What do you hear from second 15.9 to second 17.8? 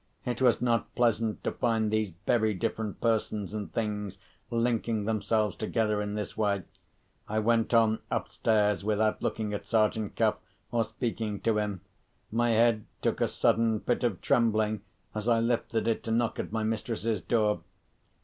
to knock at my mistress's door.